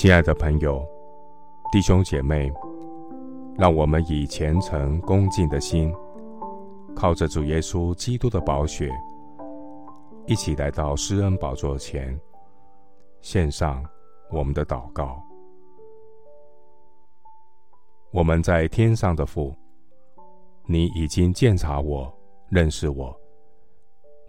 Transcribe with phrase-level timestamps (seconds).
[0.00, 0.88] 亲爱的朋友、
[1.72, 2.52] 弟兄姐妹，
[3.56, 5.92] 让我们以虔诚恭敬的心，
[6.94, 8.92] 靠着主耶稣基督的宝血，
[10.24, 12.16] 一起来到施恩宝座前，
[13.22, 13.84] 献上
[14.30, 15.20] 我们的祷告。
[18.12, 19.52] 我们在天上的父，
[20.64, 22.08] 你已经鉴察我，
[22.50, 23.12] 认识我。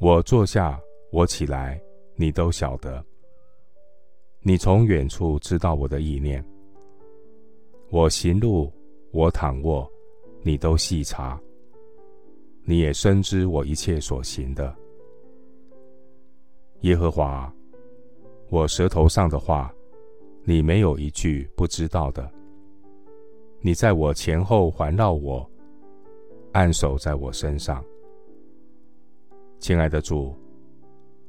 [0.01, 0.79] 我坐下，
[1.11, 1.79] 我起来，
[2.15, 3.05] 你都晓得。
[4.49, 6.43] 你从远处知道我的意念。
[7.91, 8.73] 我行路，
[9.11, 9.87] 我躺卧，
[10.41, 11.39] 你都细察。
[12.63, 14.75] 你也深知我一切所行的。
[16.81, 17.53] 耶和华，
[18.49, 19.71] 我舌头上的话，
[20.43, 22.27] 你没有一句不知道的。
[23.61, 25.47] 你在我前后环绕我，
[26.53, 27.85] 按守在我身上。
[29.59, 30.35] 亲爱的主，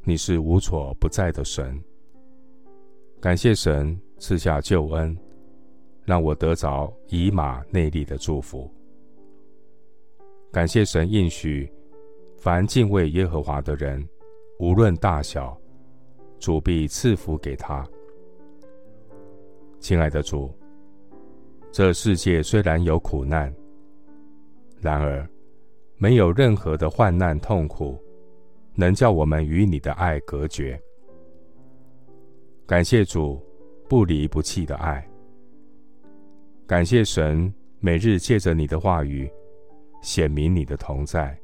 [0.04, 1.78] 你是无所不在的神。
[3.20, 5.14] 感谢神赐下救恩，
[6.06, 8.72] 让我得着以马内利的祝福。
[10.50, 11.70] 感谢神应许，
[12.38, 14.08] 凡敬畏耶和华的人，
[14.58, 15.54] 无论大小，
[16.38, 17.86] 主必赐福给他。
[19.80, 20.50] 亲爱的主。
[21.70, 23.54] 这世界虽然有苦难，
[24.80, 25.28] 然而
[25.98, 28.02] 没有任何的患难痛苦
[28.74, 30.80] 能叫我们与你的爱隔绝。
[32.70, 33.36] 感谢主
[33.88, 35.04] 不离不弃的爱，
[36.68, 39.28] 感谢神每日借着你的话语
[40.02, 41.36] 显明你的同在。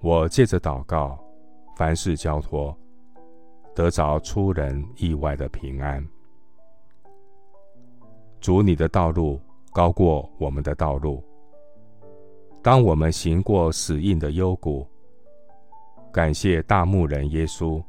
[0.00, 1.18] 我借着祷告，
[1.76, 2.72] 凡事交托，
[3.74, 6.00] 得着出人意外的平安。
[8.40, 9.40] 主，你的道路
[9.72, 11.20] 高过我们的道路。
[12.62, 14.86] 当我们行过死荫的幽谷，
[16.12, 17.82] 感谢大牧人耶稣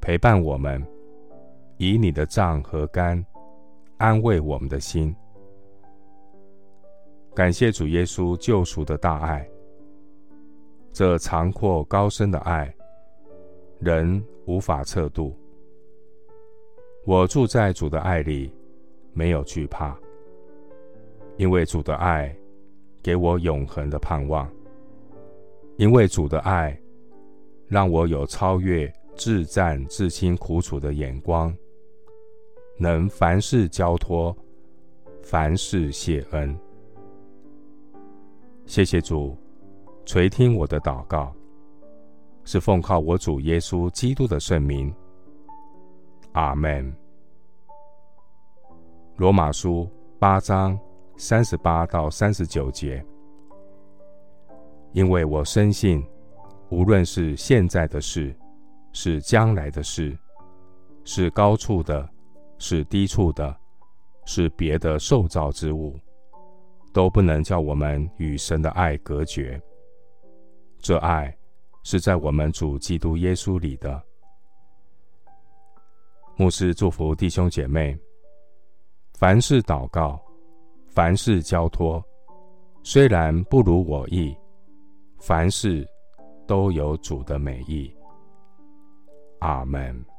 [0.00, 0.84] 陪伴我们，
[1.76, 3.24] 以你的杖和肝
[3.98, 5.14] 安慰我们的心。
[7.34, 9.48] 感谢主耶稣救赎的大爱，
[10.92, 12.74] 这长阔高深的爱，
[13.78, 15.36] 人无法测度。
[17.06, 18.52] 我住在主的爱里。
[19.12, 19.98] 没有惧怕，
[21.36, 22.32] 因为主的爱
[23.02, 24.48] 给我永恒的盼望。
[25.78, 26.80] 因为主的爱
[27.66, 31.54] 让我有超越至暂至轻苦楚的眼光，
[32.78, 34.34] 能凡事交托，
[35.22, 36.58] 凡事谢恩。
[38.64, 39.36] 谢谢主
[40.06, 41.34] 垂听我的祷告，
[42.44, 44.90] 是奉靠我主耶稣基督的圣名。
[46.32, 46.90] 阿门。
[49.18, 49.86] 罗马书
[50.18, 50.80] 八章
[51.18, 53.04] 三十八到三十九节，
[54.92, 56.02] 因为我深信，
[56.70, 58.34] 无论是现在的事，
[58.92, 60.16] 是将来的事，
[61.04, 62.08] 是高处的，
[62.58, 63.56] 是低处的，
[64.24, 65.98] 是别的受造之物，
[66.92, 69.60] 都不能叫我们与神的爱隔绝。
[70.78, 71.34] 这爱
[71.82, 74.02] 是在我们主基督耶稣里的。
[76.36, 77.96] 牧师祝福弟兄姐妹。
[79.14, 80.18] 凡事祷告，
[80.88, 82.02] 凡事交托，
[82.82, 84.34] 虽然不如我意，
[85.18, 85.86] 凡事
[86.46, 87.94] 都有主的美意。
[89.40, 90.09] 阿门。